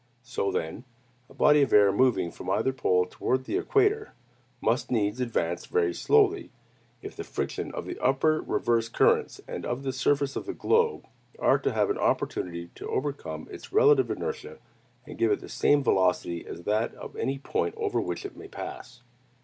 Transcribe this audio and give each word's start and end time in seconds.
So 0.23 0.51
then, 0.51 0.83
a 1.29 1.33
body 1.35 1.61
of 1.61 1.71
air 1.71 1.91
moving 1.91 2.31
from 2.31 2.49
either 2.49 2.73
pole 2.73 3.05
toward 3.05 3.43
the 3.43 3.55
equator, 3.55 4.15
must 4.59 4.89
needs 4.89 5.19
advance 5.21 5.67
very 5.67 5.93
slowly 5.93 6.49
if 7.03 7.15
the 7.15 7.23
friction 7.23 7.71
of 7.73 7.85
the 7.85 7.99
upper 7.99 8.41
reverse 8.41 8.89
currents 8.89 9.41
and 9.47 9.63
of 9.63 9.83
the 9.83 9.93
surface 9.93 10.35
of 10.35 10.47
the 10.47 10.55
globe 10.55 11.05
are 11.37 11.59
to 11.59 11.71
have 11.73 11.95
opportunity 11.99 12.71
to 12.73 12.87
overcome 12.89 13.47
its 13.51 13.71
relative 13.71 14.09
inertia 14.09 14.57
and 15.05 15.19
give 15.19 15.29
it 15.31 15.39
the 15.39 15.47
same 15.49 15.83
velocity 15.83 16.47
as 16.47 16.63
that 16.63 16.95
of 16.95 17.15
any 17.15 17.37
point 17.37 17.75
over 17.77 18.01
which 18.01 18.25
it 18.25 18.35
may 18.35 18.47
pass. 18.47 19.03